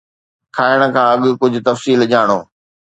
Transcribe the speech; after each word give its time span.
کائڻ 0.55 0.79
کان 0.95 1.07
اڳ 1.13 1.23
ڪجھ 1.41 1.57
تفصيل 1.67 1.99
ڄاڻو 2.11 2.39